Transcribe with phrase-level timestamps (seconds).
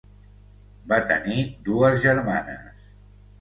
[0.93, 2.91] Va tenir dues germanes.